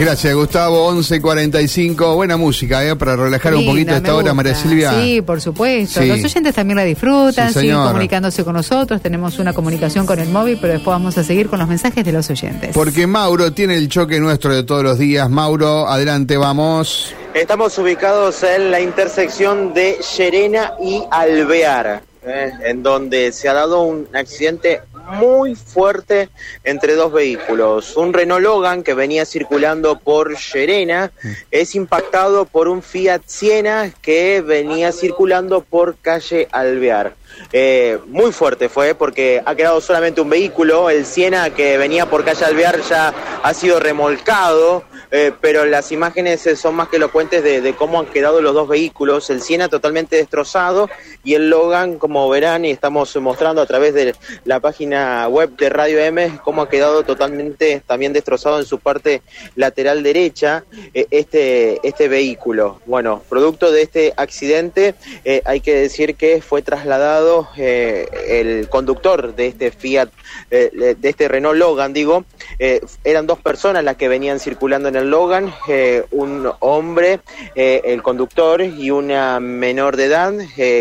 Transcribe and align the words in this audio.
Gracias, 0.00 0.34
Gustavo. 0.34 0.90
11.45. 0.92 2.14
Buena 2.14 2.38
música, 2.38 2.82
¿eh? 2.86 2.96
Para 2.96 3.16
relajar 3.16 3.54
un 3.54 3.66
poquito 3.66 3.94
esta 3.94 4.14
hora. 4.14 4.32
María 4.32 4.54
Silvia. 4.54 4.94
Sí, 4.98 5.20
por 5.20 5.42
supuesto. 5.42 6.00
Sí. 6.00 6.08
Los 6.08 6.24
oyentes 6.24 6.54
también 6.54 6.76
la 6.78 6.84
disfrutan, 6.84 7.52
Sí, 7.52 7.60
siguen 7.60 7.76
comunicándose 7.76 8.42
con 8.42 8.54
nosotros. 8.54 9.02
Tenemos 9.02 9.38
una 9.38 9.52
comunicación 9.52 10.06
con 10.06 10.18
el 10.18 10.30
móvil, 10.30 10.56
pero 10.58 10.72
después 10.72 10.94
vamos 10.94 11.18
a 11.18 11.22
seguir 11.22 11.50
con 11.50 11.58
los 11.58 11.68
mensajes 11.68 12.02
de 12.02 12.12
los 12.12 12.30
oyentes. 12.30 12.70
Porque 12.72 13.06
Mauro 13.06 13.52
tiene 13.52 13.76
el 13.76 13.90
choque 13.90 14.18
nuestro 14.20 14.54
de 14.54 14.62
todos 14.62 14.82
los 14.82 14.98
días. 14.98 15.28
Mauro, 15.28 15.86
adelante, 15.86 16.38
vamos. 16.38 17.14
Estamos 17.34 17.76
ubicados 17.76 18.42
en 18.42 18.70
la 18.70 18.80
intersección 18.80 19.74
de 19.74 19.98
Llerena 20.16 20.72
y 20.82 21.02
Alvear, 21.10 22.02
eh, 22.26 22.52
en 22.64 22.82
donde 22.82 23.32
se 23.32 23.50
ha 23.50 23.52
dado 23.52 23.82
un 23.82 24.08
accidente 24.14 24.80
muy 25.10 25.54
fuerte 25.54 26.28
entre 26.64 26.94
dos 26.94 27.12
vehículos. 27.12 27.96
Un 27.96 28.12
Renault 28.12 28.42
Logan 28.42 28.82
que 28.82 28.94
venía 28.94 29.24
circulando 29.24 29.98
por 29.98 30.36
Llerena 30.36 31.12
es 31.50 31.74
impactado 31.74 32.44
por 32.44 32.68
un 32.68 32.82
Fiat 32.82 33.22
Siena 33.26 33.92
que 34.02 34.40
venía 34.40 34.92
circulando 34.92 35.62
por 35.62 35.96
calle 35.96 36.48
Alvear. 36.52 37.19
Eh, 37.52 37.98
muy 38.06 38.32
fuerte 38.32 38.68
fue 38.68 38.94
porque 38.94 39.42
ha 39.44 39.54
quedado 39.54 39.80
solamente 39.80 40.20
un 40.20 40.30
vehículo, 40.30 40.90
el 40.90 41.04
Siena 41.04 41.50
que 41.50 41.76
venía 41.78 42.06
por 42.06 42.24
calle 42.24 42.44
Alvear 42.44 42.80
ya 42.82 43.12
ha 43.42 43.54
sido 43.54 43.80
remolcado, 43.80 44.84
eh, 45.10 45.32
pero 45.40 45.64
las 45.64 45.90
imágenes 45.90 46.46
eh, 46.46 46.56
son 46.56 46.76
más 46.76 46.88
que 46.88 46.96
elocuentes 46.96 47.42
de, 47.42 47.60
de 47.60 47.74
cómo 47.74 47.98
han 47.98 48.06
quedado 48.06 48.40
los 48.40 48.54
dos 48.54 48.68
vehículos, 48.68 49.30
el 49.30 49.42
Siena 49.42 49.68
totalmente 49.68 50.16
destrozado 50.16 50.88
y 51.24 51.34
el 51.34 51.50
Logan, 51.50 51.98
como 51.98 52.28
verán 52.28 52.64
y 52.64 52.70
estamos 52.70 53.14
mostrando 53.16 53.60
a 53.60 53.66
través 53.66 53.94
de 53.94 54.14
la 54.44 54.60
página 54.60 55.28
web 55.28 55.50
de 55.56 55.68
Radio 55.68 55.98
M, 55.98 56.38
cómo 56.44 56.62
ha 56.62 56.68
quedado 56.68 57.02
totalmente 57.02 57.82
también 57.86 58.12
destrozado 58.12 58.58
en 58.58 58.64
su 58.64 58.78
parte 58.78 59.22
lateral 59.56 60.02
derecha 60.02 60.64
eh, 60.94 61.06
este, 61.10 61.86
este 61.86 62.08
vehículo. 62.08 62.80
Bueno, 62.86 63.22
producto 63.28 63.70
de 63.70 63.82
este 63.82 64.12
accidente 64.16 64.94
eh, 65.24 65.42
hay 65.44 65.60
que 65.60 65.74
decir 65.74 66.14
que 66.14 66.40
fue 66.40 66.62
trasladado 66.62 67.19
eh, 67.56 68.08
el 68.28 68.68
conductor 68.68 69.34
de 69.34 69.46
este 69.46 69.70
Fiat, 69.70 70.10
eh, 70.50 70.96
de 70.98 71.08
este 71.08 71.28
Renault 71.28 71.58
Logan, 71.58 71.92
digo, 71.92 72.24
eh, 72.58 72.80
eran 73.04 73.26
dos 73.26 73.38
personas 73.38 73.84
las 73.84 73.96
que 73.96 74.08
venían 74.08 74.40
circulando 74.40 74.88
en 74.88 74.96
el 74.96 75.10
Logan, 75.10 75.52
eh, 75.68 76.04
un 76.10 76.50
hombre, 76.60 77.20
el 77.54 78.02
conductor 78.02 78.62
y 78.62 78.90
una 78.90 79.40
menor 79.40 79.96
de 79.96 80.04
edad, 80.04 80.32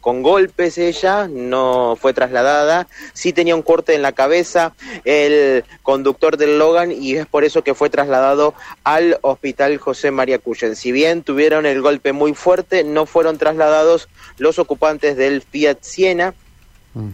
con 0.00 0.22
golpes 0.22 0.78
ella, 0.78 1.28
no 1.28 1.96
fue 2.00 2.12
trasladada, 2.12 2.86
sí 3.12 3.32
tenía 3.32 3.54
un 3.54 3.62
corte 3.62 3.94
en 3.94 4.02
la 4.02 4.12
cabeza 4.12 4.74
el 5.04 5.64
conductor 5.82 6.36
del 6.36 6.58
Logan 6.58 6.92
y 6.92 7.16
es 7.16 7.26
por 7.26 7.44
eso 7.44 7.62
que 7.62 7.74
fue 7.74 7.90
trasladado 7.90 8.54
al 8.84 9.18
hospital 9.22 9.78
José 9.78 10.10
María 10.10 10.38
Cuyen. 10.38 10.76
Si 10.76 10.92
bien 10.92 11.22
tuvieron 11.22 11.66
el 11.66 11.80
golpe 11.82 12.12
muy 12.12 12.34
fuerte, 12.34 12.84
no 12.84 13.06
fueron 13.06 13.38
trasladados 13.38 14.08
los 14.38 14.58
ocupantes 14.58 15.16
del 15.16 15.42
Fiat 15.42 15.78
Siena, 15.80 16.21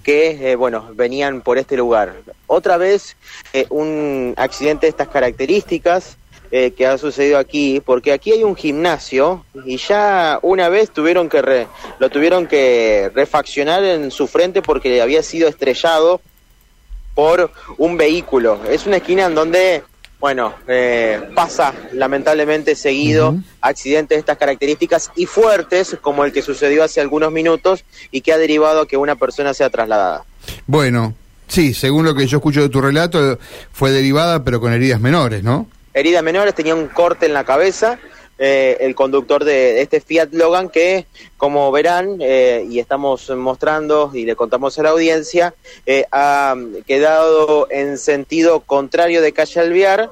que 0.02 0.50
eh, 0.52 0.56
bueno 0.56 0.90
venían 0.94 1.40
por 1.40 1.56
este 1.58 1.76
lugar. 1.76 2.14
Otra 2.46 2.76
vez 2.76 3.16
eh, 3.52 3.66
un 3.70 4.34
accidente 4.36 4.86
de 4.86 4.90
estas 4.90 5.08
características 5.08 6.16
eh, 6.50 6.72
que 6.72 6.86
ha 6.86 6.96
sucedido 6.98 7.38
aquí, 7.38 7.80
porque 7.84 8.12
aquí 8.12 8.32
hay 8.32 8.42
un 8.42 8.56
gimnasio 8.56 9.44
y 9.66 9.76
ya 9.76 10.38
una 10.42 10.68
vez 10.68 10.90
tuvieron 10.90 11.28
que 11.28 11.42
re- 11.42 11.66
lo 11.98 12.08
tuvieron 12.08 12.46
que 12.46 13.10
refaccionar 13.14 13.84
en 13.84 14.10
su 14.10 14.26
frente 14.26 14.62
porque 14.62 15.00
había 15.02 15.22
sido 15.22 15.48
estrellado 15.48 16.20
por 17.14 17.50
un 17.76 17.96
vehículo. 17.96 18.61
Es 18.68 18.86
una 18.86 18.96
esquina 18.96 19.27
en 19.27 19.34
donde 19.34 19.83
bueno, 20.20 20.55
eh, 20.67 21.20
pasa 21.34 21.73
lamentablemente 21.92 22.74
seguido 22.74 23.36
accidentes 23.61 24.17
de 24.17 24.20
estas 24.20 24.39
características 24.39 25.11
y 25.17 25.27
fuertes 25.27 25.96
como 26.01 26.24
el 26.24 26.33
que 26.33 26.42
sucedió 26.42 26.83
hace 26.83 27.01
algunos 27.01 27.33
minutos 27.33 27.84
y 28.11 28.20
que 28.20 28.33
ha 28.33 28.39
derivado 28.39 28.83
a 28.83 28.89
que 28.89 28.96
una 28.96 29.17
persona 29.17 29.55
sea 29.55 29.70
trasladada. 29.70 30.24
Bueno, 30.67 31.14
sí, 31.46 31.74
según 31.74 32.05
lo 32.05 32.14
que 32.14 32.27
yo 32.27 32.39
escucho 32.39 32.62
de 32.62 32.68
tu 32.68 32.80
relato, 32.80 33.39
fue 33.73 33.90
derivada, 33.90 34.42
pero 34.45 34.61
con 34.61 34.73
heridas 34.73 35.01
menores, 35.01 35.42
¿no? 35.42 35.68
heridas 35.98 36.23
menores, 36.23 36.55
tenía 36.55 36.74
un 36.74 36.86
corte 36.86 37.27
en 37.27 37.35
la 37.35 37.45
cabeza, 37.45 37.98
eh, 38.38 38.76
el 38.80 38.94
conductor 38.94 39.44
de 39.44 39.80
este 39.82 40.00
Fiat 40.00 40.28
Logan 40.32 40.68
que, 40.68 41.06
como 41.36 41.70
verán, 41.72 42.18
eh, 42.20 42.66
y 42.70 42.78
estamos 42.78 43.28
mostrando 43.30 44.10
y 44.14 44.24
le 44.24 44.36
contamos 44.36 44.78
a 44.78 44.82
la 44.84 44.90
audiencia, 44.90 45.54
eh, 45.86 46.04
ha 46.12 46.54
quedado 46.86 47.66
en 47.70 47.98
sentido 47.98 48.60
contrario 48.60 49.20
de 49.22 49.32
calle 49.32 49.60
Alvear, 49.60 50.10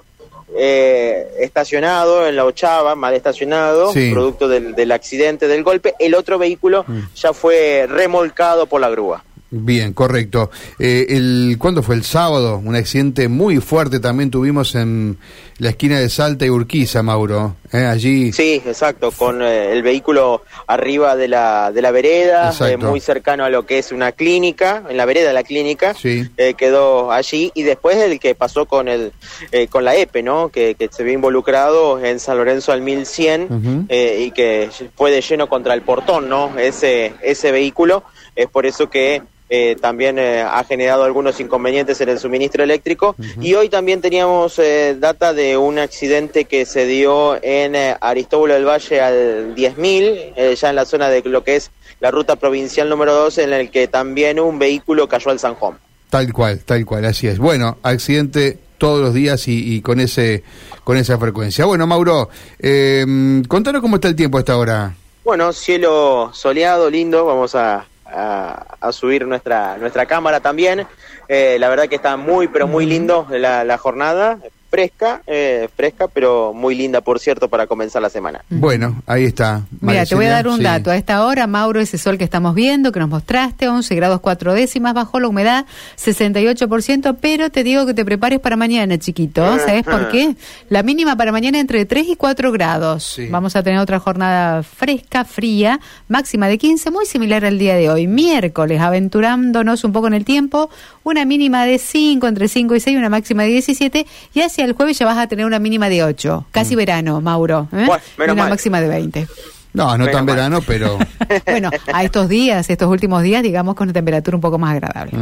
eh, 0.56 1.26
estacionado 1.41 2.26
en 2.28 2.37
la 2.37 2.44
ochava, 2.44 2.94
mal 2.94 3.14
estacionado, 3.14 3.92
Sí. 3.92 4.12
producto 4.12 4.47
del, 4.48 4.75
del 4.75 4.93
accidente, 4.93 5.48
del 5.48 5.64
golpe. 5.64 5.94
El 5.98 6.14
otro 6.14 6.38
vehículo 6.38 6.84
ya 7.16 7.32
fue 7.32 7.87
remolcado 7.88 8.66
por 8.66 8.81
la 8.81 8.88
grúa. 8.88 9.25
Bien, 9.49 9.93
correcto. 9.93 10.51
Eh, 10.79 11.07
el, 11.11 11.57
¿Cuándo 11.59 11.83
fue? 11.83 11.95
El 11.95 12.03
sábado, 12.03 12.61
un 12.65 12.75
accidente 12.75 13.29
muy 13.29 13.59
fuerte 13.59 14.01
también 14.01 14.29
tuvimos 14.31 14.75
en 14.75 15.19
la 15.59 15.71
esquina 15.71 16.01
de 16.01 16.09
Salta 16.11 16.45
y 16.45 16.51
Urquiza, 16.51 17.03
Mauro. 17.05 17.55
¿eh? 17.73 17.85
Allí. 17.87 18.33
Sí, 18.33 18.61
exacto, 18.67 19.12
con 19.12 19.41
eh, 19.43 19.73
el 19.73 19.83
vehículo 19.85 20.43
arriba 20.67 21.15
de 21.15 21.29
la, 21.29 21.71
de 21.73 21.81
la 21.81 21.93
vereda, 21.93 22.53
eh, 22.69 22.77
muy 22.77 22.99
cercano 23.01 23.45
a 23.45 23.49
lo 23.49 23.65
que 23.67 23.79
es 23.79 23.93
una 23.93 24.11
clínica, 24.12 24.83
en 24.89 24.97
la 24.97 25.05
vereda 25.05 25.29
de 25.29 25.35
la 25.35 25.45
clínica, 25.45 25.95
Sí. 25.95 26.29
eh, 26.37 26.55
quedó 26.55 27.12
allí, 27.12 27.53
y 27.55 27.62
después 27.62 27.97
el 27.99 28.19
que 28.19 28.35
pasó 28.35 28.67
con 28.67 28.89
el 28.89 29.12
eh, 29.53 29.69
con 29.69 29.85
la 29.85 29.95
EPE, 29.95 30.25
¿no? 30.25 30.49
Que, 30.49 30.75
que 30.75 30.89
se 30.91 31.05
vio 31.05 31.12
involucrado 31.12 32.05
en 32.05 32.19
San 32.19 32.37
Lorenzo 32.37 32.73
al 32.73 32.83
1100 32.83 33.43
Ujú. 33.45 33.87
eh, 33.89 34.25
y 34.27 34.33
que 34.33 34.71
fue 34.97 35.12
de 35.12 35.21
lleno 35.21 35.49
contra 35.49 35.73
el 35.73 35.83
portón, 35.83 36.29
¿no? 36.29 36.59
Ese, 36.59 37.15
ese 37.23 37.53
vehículo, 37.53 38.03
es 38.35 38.49
por 38.49 38.67
eso 38.67 38.91
que 38.91 39.23
eh, 39.49 39.77
también 39.81 40.19
eh, 40.19 40.43
ha 40.43 40.65
generado 40.65 41.05
algunos 41.05 41.39
inconvenientes 41.41 42.01
en 42.01 42.09
el 42.09 42.19
suministro 42.19 42.65
eléctrico. 42.65 43.15
Y 43.41 43.55
hoy 43.55 43.69
también 43.69 44.01
teníamos 44.01 44.59
eh, 44.59 44.97
data 44.99 45.33
de 45.33 45.57
un 45.57 45.79
accidente 45.79 46.47
que 46.47 46.67
se 46.67 46.87
dio 46.87 47.43
en 47.43 47.75
eh, 47.75 47.97
Aristóbulo 48.01 48.55
del 48.55 48.65
Valle 48.65 49.01
al 49.01 49.55
10.000, 49.55 50.33
eh, 50.37 50.56
ya 50.61 50.71
en 50.71 50.77
la 50.77 50.85
zona 50.85 51.09
de 51.09 51.23
lo 51.23 51.45
que 51.45 51.56
es 51.56 51.71
la 52.01 52.11
ruta 52.11 52.37
provincial 52.37 52.89
número 52.89 53.15
12, 53.15 53.45
en 53.45 53.53
el 53.53 53.71
que 53.71 53.89
también 53.89 54.41
un 54.41 54.59
vehículo 54.59 55.09
cayó 55.09 55.31
al 55.31 55.39
Sanjón. 55.39 55.79
Tal 56.11 56.33
cual, 56.33 56.61
tal 56.61 56.85
cual, 56.85 57.05
así 57.05 57.27
es. 57.27 57.39
Bueno, 57.39 57.79
accidente 57.83 58.59
todos 58.79 59.01
los 59.01 59.15
días 59.15 59.49
y, 59.49 59.75
y 59.75 59.81
con 59.81 60.01
ese 60.01 60.45
con 60.85 60.97
esa 60.97 61.19
frecuencia. 61.19 61.65
Bueno, 61.65 61.85
Mauro, 61.87 62.29
eh, 62.61 63.05
contanos 63.49 63.83
cómo 63.83 63.97
está 63.97 64.06
el 64.06 64.15
tiempo 64.15 64.39
a 64.39 64.41
esta 64.41 64.56
hora. 64.56 64.95
Bueno, 65.25 65.53
cielo 65.53 66.31
soleado, 66.33 66.89
lindo, 66.89 67.25
vamos 67.25 67.56
a, 67.56 67.85
a- 68.16 68.93
subir 68.93 69.27
nuestra, 69.27 69.77
nuestra 69.78 70.06
cámara 70.06 70.41
también. 70.41 70.87
Eh, 71.28 71.56
la 71.59 71.69
verdad 71.69 71.88
que 71.88 71.97
está 71.97 72.16
muy, 72.16 72.49
pero 72.49 72.66
muy 72.66 72.87
lindo 72.87 73.27
la 73.31 73.78
jornada, 73.78 74.38
fresca, 74.76 75.22
eh, 75.26 75.70
fresca, 75.75 76.06
pero 76.06 76.53
muy 76.53 76.75
linda, 76.75 77.00
por 77.00 77.19
cierto, 77.19 77.48
para 77.48 77.66
comenzar 77.66 78.03
la 78.03 78.10
semana. 78.10 78.44
Bueno, 78.50 79.03
ahí 79.06 79.25
está. 79.25 79.62
Mira, 79.81 80.04
te 80.04 80.14
voy 80.14 80.26
a 80.26 80.31
dar 80.31 80.48
un 80.48 80.59
sí. 80.59 80.64
dato. 80.64 80.91
A 80.91 80.97
esta 80.97 81.25
hora, 81.25 81.47
Mauro, 81.47 81.81
ese 81.81 81.97
sol 81.97 82.19
que 82.19 82.25
estamos 82.25 82.54
viendo, 82.54 82.92
que 82.92 83.00
nos 83.00 83.09
mostraste, 83.09 83.69
11 83.69 83.94
grados 83.94 84.20
4 84.20 84.53
décimas, 84.53 84.92
bajó 84.92 85.19
la 85.19 85.28
humedad 85.28 85.64
68%, 85.97 87.16
pero 87.19 87.48
te 87.48 87.64
digo 87.64 87.87
que 87.87 87.94
te 87.94 88.04
prepares 88.04 88.38
para 88.38 88.56
mañana, 88.56 88.98
chiquito. 88.98 89.59
¿Sabes 89.60 89.82
por 89.84 90.10
qué? 90.10 90.37
La 90.69 90.82
mínima 90.82 91.16
para 91.16 91.32
mañana 91.32 91.58
entre 91.58 91.87
3 91.87 92.08
y 92.08 92.16
4 92.16 92.53
grados. 92.53 93.03
Sí. 93.03 93.28
Vamos 93.31 93.56
a 93.56 93.62
tener 93.62 93.81
otra 93.81 93.98
jornada 93.98 94.62
fresca, 94.62 95.25
fría, 95.25 95.81
máxima 96.08 96.49
de 96.49 96.58
15, 96.58 96.90
muy 96.90 97.06
similar 97.06 97.46
al 97.46 97.58
día 97.58 97.76
de 97.76 97.88
hoy. 97.88 98.06
Miércoles, 98.08 98.79
aventurándonos 98.82 99.84
un 99.84 99.93
poco 99.93 100.08
en 100.08 100.12
el 100.12 100.26
tiempo, 100.26 100.69
una 101.02 101.25
mínima 101.25 101.64
de 101.64 101.79
5, 101.79 102.26
entre 102.26 102.49
5 102.49 102.75
y 102.75 102.81
6, 102.81 102.99
una 102.99 103.08
máxima 103.08 103.44
de 103.44 103.49
17, 103.49 104.06
y 104.34 104.40
hacia 104.43 104.66
el 104.67 104.75
jueves 104.75 104.99
ya 104.99 105.07
vas 105.07 105.19
a 105.19 105.27
tener 105.27 105.47
una 105.47 105.59
mínima 105.59 105.89
de 105.89 106.03
8. 106.05 106.47
Casi 106.51 106.75
verano, 106.75 107.21
Mauro. 107.21 107.69
¿eh? 107.73 107.85
Bueno, 107.87 108.03
menos 108.19 108.33
una 108.35 108.43
mal. 108.43 108.51
máxima 108.51 108.81
de 108.81 108.89
20. 108.89 109.29
No, 109.73 109.85
no 109.93 109.99
Menos 109.99 110.13
tan 110.13 110.25
mal. 110.25 110.35
verano, 110.37 110.61
pero... 110.67 110.99
bueno, 111.47 111.71
a 111.93 112.03
estos 112.03 112.31
días, 112.31 112.71
estos 112.71 112.89
últimos 112.89 113.23
días, 113.23 113.43
digamos, 113.43 113.75
con 113.75 113.85
una 113.87 113.93
temperatura 113.93 114.35
un 114.35 114.41
poco 114.41 114.59
más 114.59 114.73
agradable. 114.73 115.13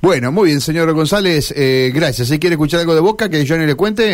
Bueno, 0.00 0.32
muy 0.32 0.46
bien, 0.48 0.62
señor 0.62 0.90
González, 0.94 1.52
eh, 1.54 1.92
gracias. 1.94 2.28
Si 2.28 2.38
quiere 2.38 2.54
escuchar 2.54 2.80
algo 2.80 2.94
de 2.94 3.00
Boca, 3.02 3.28
que 3.28 3.46
Johnny 3.46 3.66
le 3.66 3.74
cuente. 3.74 4.10